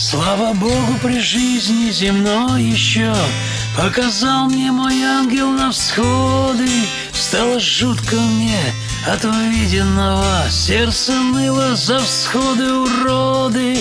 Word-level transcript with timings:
Слава 0.00 0.54
Богу, 0.54 0.94
при 1.02 1.20
жизни 1.20 1.90
земной 1.90 2.62
еще 2.62 3.14
Показал 3.76 4.46
мне 4.46 4.72
мой 4.72 5.02
ангел 5.02 5.50
на 5.50 5.70
всходы. 5.72 6.70
Стало 7.12 7.60
жутко 7.60 8.16
мне 8.16 8.56
от 9.06 9.22
увиденного. 9.26 10.50
Сердце 10.50 11.12
ныло 11.12 11.76
за 11.76 12.00
всходы 12.00 12.72
уроды. 12.72 13.78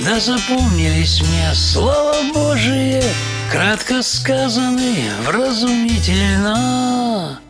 Да 0.00 0.20
запомнились 0.20 1.22
мне 1.22 1.54
слова 1.54 2.16
Божие 2.34 3.02
Кратко 3.50 4.02
сказаны, 4.02 5.10
вразумительно 5.24 7.40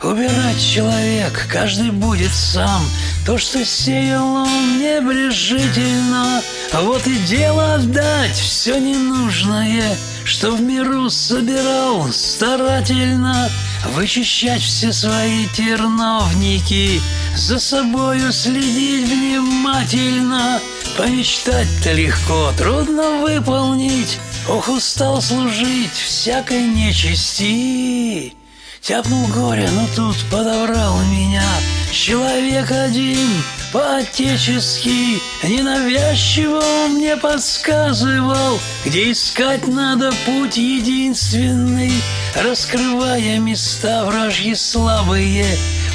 Убирать 0.00 0.60
человек 0.60 1.48
каждый 1.50 1.90
будет 1.90 2.30
сам. 2.32 2.84
То, 3.26 3.38
что 3.38 3.64
сеял 3.64 4.24
он 4.24 4.78
небрежительно 4.78 6.40
Вот 6.74 7.06
и 7.06 7.16
дело 7.26 7.74
отдать 7.74 8.36
все 8.36 8.78
ненужное 8.78 9.96
Что 10.24 10.52
в 10.52 10.60
миру 10.60 11.10
собирал 11.10 12.10
старательно 12.12 13.50
Вычищать 13.94 14.62
все 14.62 14.92
свои 14.92 15.46
терновники 15.48 17.00
За 17.36 17.58
собою 17.58 18.32
следить 18.32 19.08
внимательно 19.08 20.60
Помечтать-то 20.96 21.92
легко, 21.92 22.52
трудно 22.58 23.22
выполнить. 23.22 24.18
Ох, 24.46 24.68
устал 24.68 25.22
служить 25.22 25.92
всякой 25.92 26.66
нечисти. 26.66 28.34
Тяпнул 28.82 29.26
горе, 29.28 29.70
но 29.72 29.86
тут 29.96 30.16
подобрал 30.30 31.00
меня. 31.04 31.44
Человек 31.90 32.70
один, 32.70 33.28
по-отечески 33.72 35.20
Ненавязчиво 35.42 36.62
он 36.84 36.94
мне 36.94 37.16
подсказывал 37.16 38.60
Где 38.84 39.12
искать 39.12 39.66
надо 39.66 40.12
путь 40.26 40.56
единственный 40.56 41.92
Раскрывая 42.34 43.38
места 43.38 44.04
вражьи 44.04 44.54
слабые. 44.54 45.46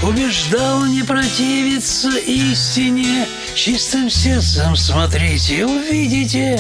Убеждал 0.04 0.86
не 0.86 1.04
противиться 1.04 2.10
истине 2.10 3.26
Чистым 3.56 4.10
сердцем 4.10 4.76
смотрите, 4.76 5.66
увидите. 5.66 6.60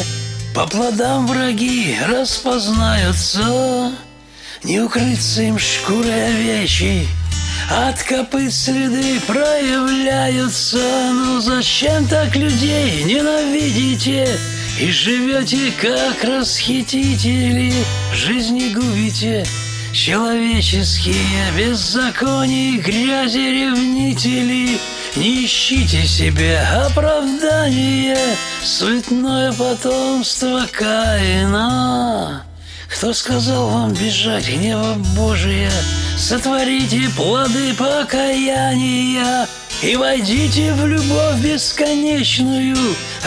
По 0.55 0.65
плодам 0.65 1.27
враги 1.27 1.97
распознаются 2.07 3.91
не 4.63 4.81
укрыться 4.81 5.43
им 5.43 5.59
шкурой 5.59 6.29
овечьей 6.29 7.07
От 7.69 8.01
копыт 8.01 8.53
следы 8.53 9.19
проявляются. 9.27 10.77
Ну 11.11 11.41
зачем 11.41 12.07
так 12.07 12.33
людей 12.35 13.03
ненавидите? 13.03 14.39
И 14.79 14.89
живете 14.89 15.73
как 15.81 16.23
расхитители. 16.23 17.73
Жизни 18.13 18.73
губите. 18.73 19.45
Человеческие 19.91 21.51
беззакония, 21.57 22.79
грязи 22.79 23.37
ревнители. 23.37 24.79
Не 25.17 25.45
ищите 25.45 26.05
себе 26.07 26.59
оправдания. 26.59 28.37
Суетное 28.63 29.51
потомство 29.51 30.65
Каина 30.71 32.45
кто 32.97 33.13
сказал 33.13 33.69
вам 33.69 33.93
бежать 33.93 34.49
гнева 34.49 34.95
Божия? 35.15 35.71
Сотворите 36.17 37.01
плоды 37.15 37.75
покаяния 37.75 39.47
И 39.83 39.95
войдите 39.95 40.73
в 40.73 40.83
любовь 40.87 41.39
бесконечную. 41.43 42.75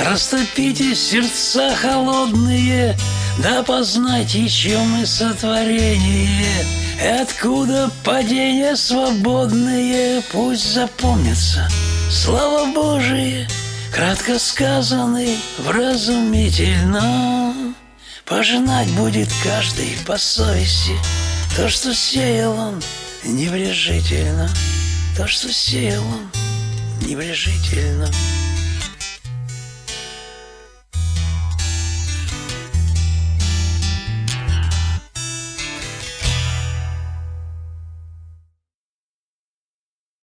Растопите 0.04 0.96
сердца 0.96 1.72
холодные 1.76 2.98
Да 3.40 3.62
познайте, 3.62 4.48
чем 4.48 4.80
мы 4.90 5.06
сотворение. 5.06 6.64
И 7.00 7.06
откуда 7.06 7.92
падения 8.02 8.74
свободные? 8.74 10.20
Пусть 10.32 10.74
запомнится 10.74 11.68
слава 12.10 12.66
Божия 12.72 13.46
Кратко 13.94 14.36
сказанный 14.40 15.38
вразумительно 15.58 17.54
Пожинать 18.30 18.88
будет 18.92 19.28
каждый 19.42 19.98
по 20.06 20.16
совести. 20.16 20.92
То, 21.56 21.68
что 21.68 21.92
сеял 21.92 22.56
он 22.56 22.80
небрежительно. 23.24 24.48
То, 25.16 25.26
что 25.26 25.52
сеял 25.52 26.04
он 26.04 26.30
небрежительно 27.08 28.08